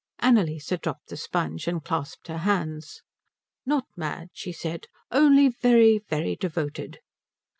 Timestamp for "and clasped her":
1.67-2.39